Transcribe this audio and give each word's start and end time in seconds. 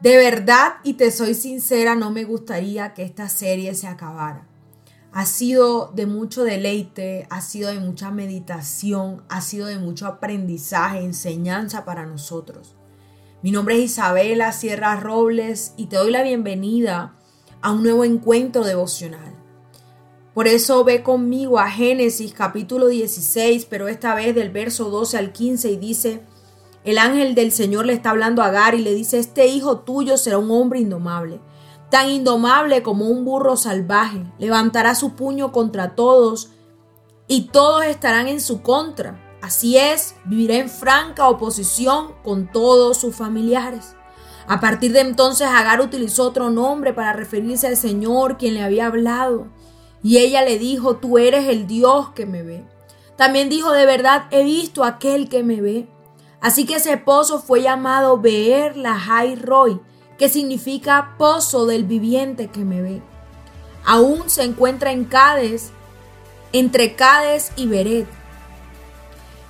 De 0.00 0.16
verdad, 0.16 0.74
y 0.84 0.94
te 0.94 1.10
soy 1.10 1.34
sincera, 1.34 1.96
no 1.96 2.12
me 2.12 2.22
gustaría 2.22 2.94
que 2.94 3.02
esta 3.02 3.28
serie 3.28 3.74
se 3.74 3.88
acabara. 3.88 4.46
Ha 5.12 5.26
sido 5.26 5.90
de 5.92 6.06
mucho 6.06 6.44
deleite, 6.44 7.26
ha 7.30 7.40
sido 7.40 7.70
de 7.70 7.80
mucha 7.80 8.12
meditación, 8.12 9.24
ha 9.28 9.40
sido 9.40 9.66
de 9.66 9.78
mucho 9.78 10.06
aprendizaje, 10.06 11.00
enseñanza 11.00 11.84
para 11.84 12.06
nosotros. 12.06 12.76
Mi 13.42 13.50
nombre 13.50 13.76
es 13.76 13.90
Isabela 13.90 14.52
Sierra 14.52 14.94
Robles 14.96 15.72
y 15.76 15.86
te 15.86 15.96
doy 15.96 16.12
la 16.12 16.22
bienvenida 16.22 17.16
a 17.60 17.72
un 17.72 17.82
nuevo 17.82 18.04
encuentro 18.04 18.62
devocional. 18.62 19.34
Por 20.32 20.46
eso 20.46 20.84
ve 20.84 21.02
conmigo 21.02 21.58
a 21.58 21.68
Génesis 21.68 22.32
capítulo 22.32 22.86
16, 22.86 23.64
pero 23.64 23.88
esta 23.88 24.14
vez 24.14 24.32
del 24.36 24.50
verso 24.50 24.90
12 24.90 25.18
al 25.18 25.32
15 25.32 25.72
y 25.72 25.76
dice, 25.76 26.20
el 26.90 26.98
ángel 26.98 27.34
del 27.34 27.52
Señor 27.52 27.86
le 27.86 27.92
está 27.92 28.10
hablando 28.10 28.42
a 28.42 28.46
Agar 28.46 28.74
y 28.74 28.82
le 28.82 28.94
dice, 28.94 29.18
este 29.18 29.46
hijo 29.46 29.80
tuyo 29.80 30.16
será 30.16 30.38
un 30.38 30.50
hombre 30.50 30.80
indomable, 30.80 31.40
tan 31.90 32.08
indomable 32.08 32.82
como 32.82 33.08
un 33.08 33.24
burro 33.24 33.56
salvaje, 33.56 34.24
levantará 34.38 34.94
su 34.94 35.14
puño 35.14 35.52
contra 35.52 35.94
todos 35.94 36.50
y 37.26 37.48
todos 37.48 37.84
estarán 37.84 38.28
en 38.28 38.40
su 38.40 38.62
contra. 38.62 39.24
Así 39.42 39.76
es, 39.76 40.14
vivirá 40.24 40.56
en 40.56 40.68
franca 40.68 41.28
oposición 41.28 42.14
con 42.24 42.50
todos 42.50 42.96
sus 42.96 43.14
familiares. 43.14 43.94
A 44.46 44.60
partir 44.60 44.92
de 44.92 45.00
entonces 45.00 45.46
Agar 45.46 45.82
utilizó 45.82 46.24
otro 46.24 46.48
nombre 46.50 46.94
para 46.94 47.12
referirse 47.12 47.66
al 47.66 47.76
Señor 47.76 48.38
quien 48.38 48.54
le 48.54 48.62
había 48.62 48.86
hablado. 48.86 49.48
Y 50.02 50.18
ella 50.18 50.42
le 50.42 50.58
dijo, 50.58 50.96
tú 50.96 51.18
eres 51.18 51.48
el 51.48 51.66
Dios 51.66 52.10
que 52.10 52.24
me 52.24 52.42
ve. 52.42 52.64
También 53.16 53.50
dijo, 53.50 53.72
de 53.72 53.84
verdad 53.84 54.24
he 54.30 54.44
visto 54.44 54.84
a 54.84 54.88
aquel 54.88 55.28
que 55.28 55.42
me 55.42 55.60
ve. 55.60 55.86
Así 56.40 56.66
que 56.66 56.76
ese 56.76 56.96
pozo 56.96 57.40
fue 57.40 57.62
llamado 57.62 58.18
Beer 58.18 58.76
Lahai 58.76 59.36
Roy, 59.36 59.80
que 60.18 60.28
significa 60.28 61.14
pozo 61.18 61.66
del 61.66 61.84
viviente 61.84 62.48
que 62.48 62.60
me 62.60 62.80
ve. 62.80 63.02
Aún 63.84 64.28
se 64.30 64.44
encuentra 64.44 64.92
en 64.92 65.04
Cades, 65.04 65.70
entre 66.52 66.94
Cades 66.94 67.52
y 67.56 67.66
Beret. 67.66 68.06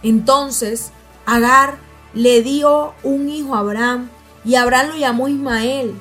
Entonces 0.02 0.92
Agar 1.28 1.76
le 2.14 2.40
dio 2.40 2.94
un 3.02 3.28
hijo 3.28 3.54
a 3.54 3.58
Abraham 3.58 4.08
y 4.46 4.54
Abraham 4.54 4.88
lo 4.88 4.96
llamó 4.96 5.28
Ismael. 5.28 5.94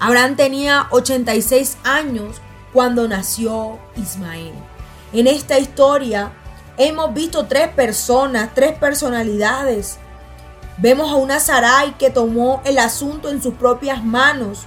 Abraham 0.00 0.34
tenía 0.34 0.88
86 0.90 1.78
años 1.84 2.40
cuando 2.72 3.06
nació 3.06 3.78
Ismael. 3.94 4.52
En 5.12 5.28
esta 5.28 5.60
historia 5.60 6.32
hemos 6.76 7.14
visto 7.14 7.46
tres 7.46 7.68
personas, 7.68 8.50
tres 8.52 8.76
personalidades 8.76 10.00
Vemos 10.76 11.10
a 11.10 11.16
una 11.16 11.38
Sarai 11.38 11.96
que 11.96 12.10
tomó 12.10 12.60
el 12.64 12.78
asunto 12.78 13.30
en 13.30 13.42
sus 13.42 13.54
propias 13.54 14.04
manos 14.04 14.66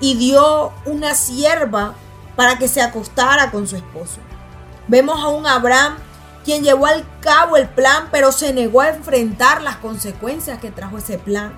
y 0.00 0.16
dio 0.16 0.72
una 0.84 1.14
sierva 1.14 1.94
para 2.36 2.58
que 2.58 2.68
se 2.68 2.80
acostara 2.80 3.50
con 3.50 3.66
su 3.66 3.76
esposo. 3.76 4.18
Vemos 4.86 5.18
a 5.22 5.28
un 5.28 5.46
Abraham 5.46 5.96
quien 6.44 6.62
llevó 6.62 6.86
al 6.86 7.04
cabo 7.20 7.56
el 7.56 7.68
plan, 7.68 8.08
pero 8.12 8.30
se 8.30 8.52
negó 8.52 8.82
a 8.82 8.90
enfrentar 8.90 9.62
las 9.62 9.76
consecuencias 9.76 10.60
que 10.60 10.70
trajo 10.70 10.98
ese 10.98 11.18
plan. 11.18 11.54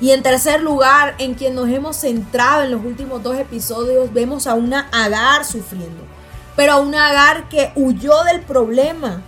Y 0.00 0.10
en 0.10 0.22
tercer 0.22 0.60
lugar, 0.60 1.14
en 1.18 1.34
quien 1.34 1.54
nos 1.54 1.68
hemos 1.70 1.96
centrado 1.96 2.62
en 2.62 2.70
los 2.70 2.84
últimos 2.84 3.22
dos 3.22 3.38
episodios, 3.38 4.12
vemos 4.12 4.46
a 4.46 4.54
una 4.54 4.88
Agar 4.92 5.46
sufriendo, 5.46 6.02
pero 6.56 6.74
a 6.74 6.76
una 6.76 7.08
Agar 7.08 7.48
que 7.48 7.72
huyó 7.74 8.22
del 8.24 8.42
problema, 8.42 9.22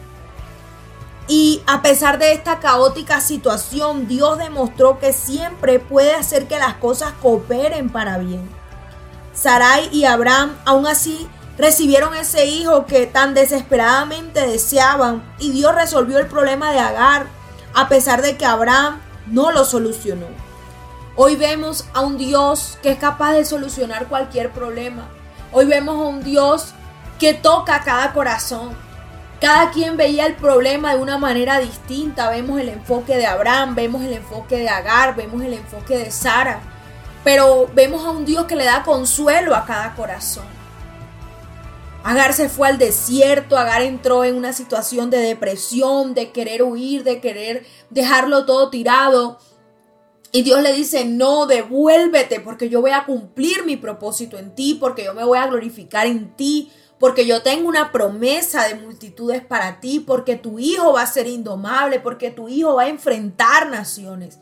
y 1.28 1.62
a 1.66 1.82
pesar 1.82 2.18
de 2.18 2.32
esta 2.32 2.58
caótica 2.58 3.20
situación, 3.20 4.08
Dios 4.08 4.38
demostró 4.38 4.98
que 4.98 5.12
siempre 5.12 5.78
puede 5.78 6.14
hacer 6.14 6.48
que 6.48 6.58
las 6.58 6.74
cosas 6.74 7.12
cooperen 7.22 7.90
para 7.90 8.18
bien. 8.18 8.48
Sarai 9.32 9.88
y 9.92 10.04
Abraham 10.04 10.56
aún 10.64 10.86
así 10.86 11.28
recibieron 11.56 12.14
ese 12.14 12.46
hijo 12.46 12.86
que 12.86 13.06
tan 13.06 13.34
desesperadamente 13.34 14.46
deseaban 14.46 15.22
y 15.38 15.52
Dios 15.52 15.74
resolvió 15.74 16.18
el 16.18 16.26
problema 16.26 16.72
de 16.72 16.80
Agar 16.80 17.26
a 17.74 17.88
pesar 17.88 18.22
de 18.22 18.36
que 18.36 18.46
Abraham 18.46 19.00
no 19.26 19.52
lo 19.52 19.64
solucionó. 19.64 20.26
Hoy 21.16 21.36
vemos 21.36 21.84
a 21.92 22.00
un 22.00 22.18
Dios 22.18 22.78
que 22.82 22.92
es 22.92 22.98
capaz 22.98 23.32
de 23.32 23.44
solucionar 23.44 24.06
cualquier 24.06 24.50
problema. 24.50 25.08
Hoy 25.52 25.66
vemos 25.66 25.96
a 25.96 26.08
un 26.08 26.22
Dios 26.22 26.72
que 27.18 27.34
toca 27.34 27.82
cada 27.84 28.12
corazón 28.12 28.70
cada 29.40 29.70
quien 29.70 29.96
veía 29.96 30.26
el 30.26 30.36
problema 30.36 30.94
de 30.94 31.00
una 31.00 31.16
manera 31.16 31.58
distinta. 31.58 32.28
Vemos 32.28 32.60
el 32.60 32.68
enfoque 32.68 33.16
de 33.16 33.26
Abraham, 33.26 33.74
vemos 33.74 34.02
el 34.02 34.12
enfoque 34.12 34.58
de 34.58 34.68
Agar, 34.68 35.16
vemos 35.16 35.42
el 35.42 35.54
enfoque 35.54 35.96
de 35.96 36.10
Sara. 36.10 36.60
Pero 37.24 37.68
vemos 37.74 38.04
a 38.04 38.10
un 38.10 38.24
Dios 38.26 38.44
que 38.44 38.56
le 38.56 38.64
da 38.64 38.82
consuelo 38.82 39.54
a 39.54 39.64
cada 39.64 39.94
corazón. 39.94 40.44
Agar 42.02 42.32
se 42.32 42.48
fue 42.48 42.68
al 42.68 42.78
desierto, 42.78 43.56
Agar 43.56 43.82
entró 43.82 44.24
en 44.24 44.36
una 44.36 44.52
situación 44.52 45.10
de 45.10 45.18
depresión, 45.18 46.14
de 46.14 46.32
querer 46.32 46.62
huir, 46.62 47.02
de 47.02 47.20
querer 47.20 47.66
dejarlo 47.88 48.44
todo 48.44 48.68
tirado. 48.68 49.38
Y 50.32 50.42
Dios 50.42 50.62
le 50.62 50.72
dice, 50.72 51.04
no, 51.04 51.46
devuélvete 51.46 52.40
porque 52.40 52.68
yo 52.68 52.80
voy 52.80 52.92
a 52.92 53.04
cumplir 53.04 53.64
mi 53.64 53.76
propósito 53.76 54.38
en 54.38 54.54
ti, 54.54 54.76
porque 54.78 55.04
yo 55.04 55.14
me 55.14 55.24
voy 55.24 55.38
a 55.38 55.46
glorificar 55.46 56.06
en 56.06 56.36
ti, 56.36 56.70
porque 57.00 57.26
yo 57.26 57.42
tengo 57.42 57.66
una 57.66 57.92
promesa 57.92 58.68
de 58.68 58.74
multitudes 58.74 59.42
para 59.42 59.80
ti, 59.80 60.00
porque 60.00 60.36
tu 60.36 60.58
hijo 60.58 60.92
va 60.92 61.02
a 61.02 61.06
ser 61.06 61.26
indomable, 61.26 61.98
porque 61.98 62.30
tu 62.30 62.46
hijo 62.46 62.74
va 62.74 62.82
a 62.82 62.88
enfrentar 62.88 63.70
naciones. 63.70 64.38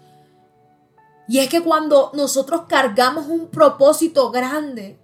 Y 1.29 1.39
es 1.39 1.49
que 1.49 1.63
cuando 1.63 2.11
nosotros 2.15 2.63
cargamos 2.69 3.29
un 3.29 3.47
propósito 3.47 4.33
grande, 4.33 4.99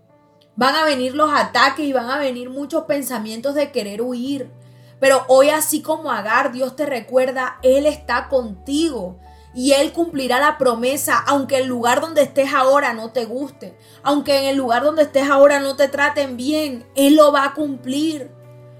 van 0.56 0.74
a 0.74 0.84
venir 0.84 1.14
los 1.14 1.32
ataques 1.32 1.86
y 1.86 1.92
van 1.92 2.10
a 2.10 2.18
venir 2.18 2.50
muchos 2.50 2.84
pensamientos 2.84 3.54
de 3.54 3.70
querer 3.70 4.02
huir. 4.02 4.50
Pero 4.98 5.24
hoy 5.28 5.50
así 5.50 5.80
como 5.80 6.10
Agar, 6.10 6.50
Dios 6.50 6.74
te 6.74 6.86
recuerda, 6.86 7.58
Él 7.62 7.86
está 7.86 8.28
contigo 8.28 9.20
y 9.54 9.72
Él 9.72 9.92
cumplirá 9.92 10.40
la 10.40 10.58
promesa, 10.58 11.22
aunque 11.26 11.58
el 11.58 11.66
lugar 11.66 12.00
donde 12.00 12.22
estés 12.22 12.52
ahora 12.52 12.92
no 12.92 13.12
te 13.12 13.24
guste, 13.24 13.76
aunque 14.02 14.38
en 14.38 14.44
el 14.46 14.56
lugar 14.56 14.82
donde 14.82 15.02
estés 15.02 15.30
ahora 15.30 15.60
no 15.60 15.76
te 15.76 15.88
traten 15.88 16.36
bien, 16.36 16.86
Él 16.96 17.14
lo 17.16 17.32
va 17.32 17.44
a 17.44 17.54
cumplir, 17.54 18.30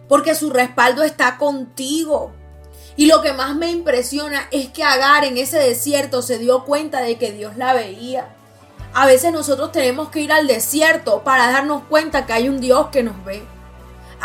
porque 0.09 0.35
su 0.35 0.51
respaldo 0.51 1.03
está 1.03 1.39
contigo. 1.39 2.33
Y 2.97 3.07
lo 3.07 3.23
que 3.23 3.33
más 3.33 3.57
me 3.57 3.71
impresiona 3.71 4.49
es 4.51 4.69
que 4.69 4.85
Agar 4.85 5.25
en 5.25 5.39
ese 5.39 5.59
desierto 5.59 6.23
se 6.23 6.39
dio 6.39 6.65
cuenta 6.65 7.01
de 7.01 7.17
que 7.17 7.33
Dios 7.33 7.57
la 7.57 7.73
veía. 7.73 8.37
A 8.93 9.07
veces 9.07 9.33
nosotros 9.33 9.73
tenemos 9.73 10.11
que 10.11 10.21
ir 10.21 10.33
al 10.33 10.47
desierto 10.47 11.25
para 11.25 11.51
darnos 11.51 11.83
cuenta 11.85 12.27
que 12.27 12.33
hay 12.33 12.49
un 12.49 12.61
Dios 12.61 12.89
que 12.89 13.03
nos 13.03 13.25
ve. 13.25 13.43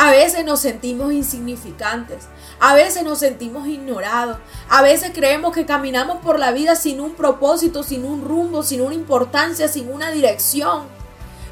A 0.02 0.12
veces 0.12 0.46
nos 0.46 0.62
sentimos 0.62 1.12
insignificantes. 1.12 2.30
A 2.62 2.74
veces 2.74 3.04
nos 3.04 3.20
sentimos 3.20 3.68
ignorados. 3.68 4.38
A 4.70 4.82
veces 4.82 5.12
creemos 5.14 5.54
que 5.54 5.66
caminamos 5.66 6.20
por 6.20 6.40
la 6.40 6.54
vida 6.54 6.78
sin 6.78 7.02
un 7.02 7.16
propósito, 7.16 7.84
sin 7.84 8.06
un 8.06 8.24
rumbo, 8.24 8.64
sin 8.64 8.80
una 8.80 8.96
importancia, 8.96 9.68
sin 9.68 9.92
una 9.92 10.10
dirección. 10.10 10.84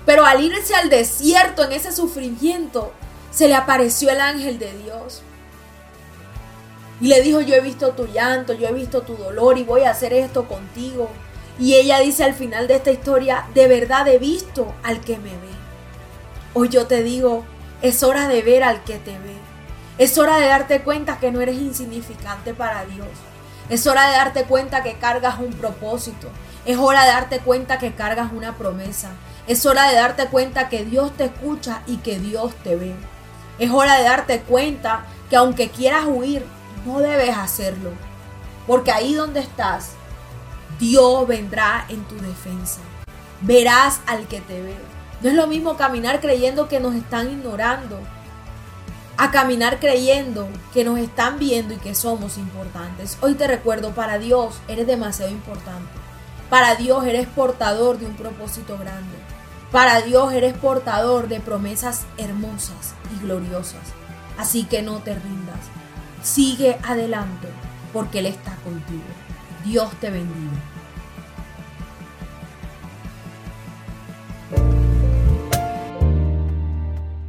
Pero 0.06 0.24
al 0.24 0.42
irse 0.42 0.74
al 0.76 0.90
desierto 0.90 1.66
en 1.66 1.74
ese 1.74 1.92
sufrimiento, 1.92 2.94
se 3.32 3.50
le 3.50 3.56
apareció 3.56 4.12
el 4.12 4.22
ángel 4.22 4.60
de 4.60 4.72
Dios. 4.78 5.24
Y 7.02 7.08
le 7.08 7.22
dijo, 7.22 7.42
yo 7.42 7.54
he 7.54 7.60
visto 7.60 7.90
tu 7.90 8.08
llanto, 8.08 8.54
yo 8.54 8.70
he 8.70 8.74
visto 8.74 9.02
tu 9.02 9.18
dolor 9.18 9.58
y 9.58 9.66
voy 9.66 9.82
a 9.82 9.92
hacer 9.92 10.14
esto 10.14 10.48
contigo. 10.48 11.10
Y 11.60 11.74
ella 11.74 12.00
dice 12.00 12.24
al 12.24 12.34
final 12.34 12.70
de 12.70 12.76
esta 12.76 12.92
historia, 12.92 13.46
de 13.54 13.68
verdad 13.68 14.08
he 14.08 14.20
visto 14.20 14.74
al 14.84 15.02
que 15.02 15.18
me 15.18 15.32
ve. 15.32 15.50
Hoy 16.54 16.70
yo 16.70 16.88
te 16.88 17.04
digo, 17.04 17.44
es 17.82 18.04
hora 18.04 18.28
de 18.28 18.42
ver 18.42 18.64
al 18.64 18.84
que 18.84 18.98
te 18.98 19.12
ve. 19.12 19.36
Es 19.98 20.18
hora 20.18 20.38
de 20.38 20.48
darte 20.48 20.82
cuenta 20.82 21.20
que 21.20 21.32
no 21.32 21.42
eres 21.42 21.58
insignificante 21.58 22.54
para 22.54 22.86
Dios. 22.86 23.08
Es 23.70 23.86
hora 23.88 24.08
de 24.08 24.16
darte 24.16 24.44
cuenta 24.44 24.84
que 24.84 24.94
cargas 24.94 25.40
un 25.40 25.54
propósito. 25.54 26.30
Es 26.66 26.78
hora 26.78 27.04
de 27.04 27.12
darte 27.12 27.40
cuenta 27.40 27.78
que 27.78 27.94
cargas 27.94 28.32
una 28.32 28.58
promesa. 28.58 29.10
Es 29.48 29.66
hora 29.66 29.88
de 29.90 29.96
darte 29.96 30.28
cuenta 30.28 30.70
que 30.70 30.86
Dios 30.86 31.16
te 31.16 31.26
escucha 31.26 31.82
y 31.88 31.98
que 31.98 32.20
Dios 32.20 32.54
te 32.64 32.76
ve. 32.76 32.96
Es 33.60 33.72
hora 33.72 33.96
de 33.96 34.04
darte 34.04 34.42
cuenta 34.42 35.06
que 35.30 35.36
aunque 35.36 35.70
quieras 35.70 36.06
huir, 36.08 36.46
no 36.86 37.00
debes 37.00 37.36
hacerlo. 37.36 37.92
Porque 38.66 38.92
ahí 38.92 39.14
donde 39.14 39.40
estás, 39.40 39.92
Dios 40.80 41.28
vendrá 41.28 41.86
en 41.90 42.04
tu 42.06 42.16
defensa. 42.16 42.82
verás 43.42 44.02
al 44.08 44.28
que 44.28 44.42
te 44.42 44.62
ve. 44.62 44.97
No 45.22 45.30
es 45.30 45.36
lo 45.36 45.48
mismo 45.48 45.78
caminar 45.78 46.22
creyendo 46.22 46.68
que 46.68 46.80
nos 46.80 46.94
están 46.94 47.32
ignorando, 47.32 48.00
a 49.18 49.32
caminar 49.32 49.80
creyendo 49.80 50.48
que 50.74 50.84
nos 50.84 51.00
están 51.00 51.40
viendo 51.40 51.74
y 51.74 51.78
que 51.78 51.96
somos 51.96 52.38
importantes. 52.38 53.18
Hoy 53.22 53.34
te 53.34 53.48
recuerdo, 53.48 53.92
para 53.92 54.20
Dios 54.20 54.60
eres 54.68 54.86
demasiado 54.86 55.32
importante. 55.32 55.90
Para 56.52 56.76
Dios 56.76 57.04
eres 57.06 57.28
portador 57.28 57.98
de 57.98 58.06
un 58.06 58.16
propósito 58.16 58.78
grande. 58.78 59.18
Para 59.72 60.02
Dios 60.02 60.32
eres 60.34 60.54
portador 60.54 61.28
de 61.28 61.40
promesas 61.40 62.06
hermosas 62.18 62.94
y 63.16 63.24
gloriosas. 63.24 63.82
Así 64.38 64.66
que 64.66 64.84
no 64.84 65.00
te 65.00 65.16
rindas. 65.16 65.60
Sigue 66.22 66.78
adelante 66.84 67.48
porque 67.92 68.20
Él 68.20 68.28
está 68.28 68.56
contigo. 68.58 69.04
Dios 69.66 69.90
te 70.00 70.12
bendiga. 70.12 70.77